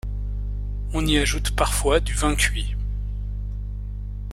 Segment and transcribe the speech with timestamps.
[0.95, 2.75] On y ajoute parfois du vin cuit.